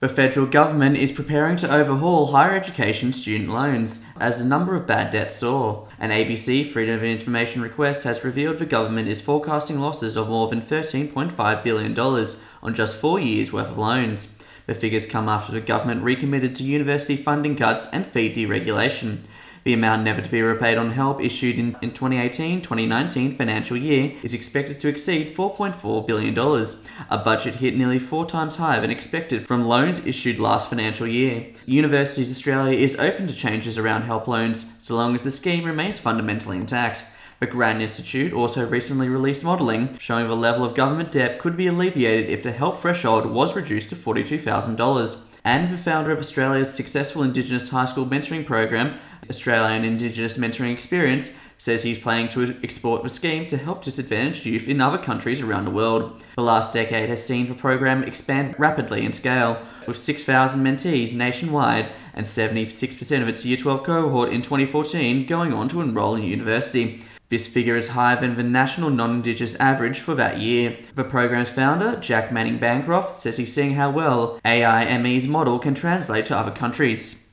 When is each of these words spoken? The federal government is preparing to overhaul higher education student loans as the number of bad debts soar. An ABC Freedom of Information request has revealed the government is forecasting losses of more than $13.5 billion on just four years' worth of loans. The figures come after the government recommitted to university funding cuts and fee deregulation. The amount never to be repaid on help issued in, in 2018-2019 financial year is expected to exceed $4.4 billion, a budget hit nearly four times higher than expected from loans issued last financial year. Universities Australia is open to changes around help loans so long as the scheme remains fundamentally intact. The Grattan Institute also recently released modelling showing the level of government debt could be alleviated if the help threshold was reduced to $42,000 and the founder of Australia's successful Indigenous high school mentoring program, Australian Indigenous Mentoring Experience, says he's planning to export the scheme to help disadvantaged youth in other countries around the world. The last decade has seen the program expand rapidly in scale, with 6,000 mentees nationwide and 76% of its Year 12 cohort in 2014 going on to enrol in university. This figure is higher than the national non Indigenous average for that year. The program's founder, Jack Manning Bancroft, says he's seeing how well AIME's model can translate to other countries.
The 0.00 0.08
federal 0.08 0.46
government 0.46 0.96
is 0.96 1.10
preparing 1.10 1.56
to 1.56 1.74
overhaul 1.74 2.28
higher 2.28 2.54
education 2.54 3.12
student 3.12 3.50
loans 3.50 4.04
as 4.20 4.38
the 4.38 4.44
number 4.44 4.76
of 4.76 4.86
bad 4.86 5.10
debts 5.10 5.34
soar. 5.34 5.88
An 5.98 6.10
ABC 6.10 6.70
Freedom 6.70 6.94
of 6.94 7.02
Information 7.02 7.62
request 7.62 8.04
has 8.04 8.22
revealed 8.22 8.58
the 8.58 8.66
government 8.66 9.08
is 9.08 9.20
forecasting 9.20 9.80
losses 9.80 10.16
of 10.16 10.28
more 10.28 10.46
than 10.46 10.62
$13.5 10.62 11.64
billion 11.64 11.98
on 11.98 12.74
just 12.76 12.96
four 12.96 13.18
years' 13.18 13.52
worth 13.52 13.70
of 13.70 13.78
loans. 13.78 14.38
The 14.66 14.76
figures 14.76 15.04
come 15.04 15.28
after 15.28 15.50
the 15.50 15.60
government 15.60 16.04
recommitted 16.04 16.54
to 16.56 16.62
university 16.62 17.16
funding 17.16 17.56
cuts 17.56 17.88
and 17.92 18.06
fee 18.06 18.32
deregulation. 18.32 19.22
The 19.64 19.74
amount 19.74 20.02
never 20.02 20.22
to 20.22 20.30
be 20.30 20.42
repaid 20.42 20.78
on 20.78 20.92
help 20.92 21.22
issued 21.22 21.58
in, 21.58 21.76
in 21.82 21.90
2018-2019 21.90 23.36
financial 23.36 23.76
year 23.76 24.14
is 24.22 24.34
expected 24.34 24.80
to 24.80 24.88
exceed 24.88 25.34
$4.4 25.36 26.06
billion, 26.06 26.38
a 27.10 27.18
budget 27.18 27.56
hit 27.56 27.76
nearly 27.76 27.98
four 27.98 28.26
times 28.26 28.56
higher 28.56 28.80
than 28.80 28.90
expected 28.90 29.46
from 29.46 29.66
loans 29.66 30.04
issued 30.06 30.38
last 30.38 30.68
financial 30.68 31.06
year. 31.06 31.46
Universities 31.66 32.30
Australia 32.30 32.78
is 32.78 32.96
open 32.96 33.26
to 33.26 33.34
changes 33.34 33.78
around 33.78 34.02
help 34.02 34.26
loans 34.26 34.72
so 34.80 34.96
long 34.96 35.14
as 35.14 35.24
the 35.24 35.30
scheme 35.30 35.64
remains 35.64 35.98
fundamentally 35.98 36.56
intact. 36.56 37.04
The 37.40 37.46
Grattan 37.46 37.82
Institute 37.82 38.32
also 38.32 38.66
recently 38.66 39.08
released 39.08 39.44
modelling 39.44 39.96
showing 39.98 40.26
the 40.26 40.34
level 40.34 40.64
of 40.64 40.74
government 40.74 41.12
debt 41.12 41.38
could 41.38 41.56
be 41.56 41.68
alleviated 41.68 42.30
if 42.30 42.42
the 42.42 42.50
help 42.50 42.80
threshold 42.80 43.26
was 43.26 43.54
reduced 43.54 43.90
to 43.90 43.96
$42,000 43.96 45.27
and 45.44 45.70
the 45.70 45.78
founder 45.78 46.10
of 46.10 46.18
Australia's 46.18 46.72
successful 46.72 47.22
Indigenous 47.22 47.70
high 47.70 47.84
school 47.84 48.06
mentoring 48.06 48.44
program, 48.44 48.98
Australian 49.28 49.84
Indigenous 49.84 50.38
Mentoring 50.38 50.72
Experience, 50.72 51.38
says 51.58 51.82
he's 51.82 51.98
planning 51.98 52.28
to 52.28 52.56
export 52.62 53.02
the 53.02 53.08
scheme 53.08 53.46
to 53.46 53.56
help 53.56 53.82
disadvantaged 53.82 54.46
youth 54.46 54.68
in 54.68 54.80
other 54.80 54.98
countries 54.98 55.40
around 55.40 55.64
the 55.64 55.70
world. 55.70 56.22
The 56.36 56.42
last 56.42 56.72
decade 56.72 57.08
has 57.08 57.24
seen 57.24 57.48
the 57.48 57.54
program 57.54 58.04
expand 58.04 58.54
rapidly 58.58 59.04
in 59.04 59.12
scale, 59.12 59.60
with 59.86 59.98
6,000 59.98 60.60
mentees 60.62 61.14
nationwide 61.14 61.90
and 62.14 62.24
76% 62.24 63.22
of 63.22 63.28
its 63.28 63.44
Year 63.44 63.56
12 63.56 63.82
cohort 63.82 64.32
in 64.32 64.42
2014 64.42 65.26
going 65.26 65.52
on 65.52 65.68
to 65.68 65.80
enrol 65.80 66.14
in 66.14 66.22
university. 66.22 67.02
This 67.30 67.46
figure 67.46 67.76
is 67.76 67.88
higher 67.88 68.18
than 68.18 68.36
the 68.36 68.42
national 68.42 68.88
non 68.88 69.16
Indigenous 69.16 69.54
average 69.56 70.00
for 70.00 70.14
that 70.14 70.38
year. 70.38 70.78
The 70.94 71.04
program's 71.04 71.50
founder, 71.50 71.96
Jack 72.00 72.32
Manning 72.32 72.58
Bancroft, 72.58 73.20
says 73.20 73.36
he's 73.36 73.52
seeing 73.52 73.74
how 73.74 73.90
well 73.90 74.40
AIME's 74.46 75.28
model 75.28 75.58
can 75.58 75.74
translate 75.74 76.24
to 76.26 76.36
other 76.36 76.50
countries. 76.50 77.26